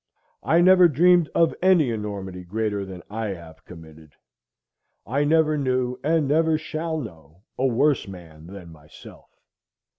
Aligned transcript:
I 0.41 0.61
never 0.61 0.87
dreamed 0.87 1.29
of 1.35 1.53
any 1.61 1.91
enormity 1.91 2.43
greater 2.43 2.85
than 2.87 3.03
I 3.07 3.27
have 3.35 3.63
committed. 3.65 4.13
I 5.05 5.23
never 5.25 5.59
knew, 5.59 5.99
and 6.03 6.27
never 6.27 6.57
shall 6.57 6.97
know, 6.97 7.43
a 7.55 7.67
worse 7.67 8.07
man 8.07 8.47
than 8.47 8.71
myself. 8.71 9.29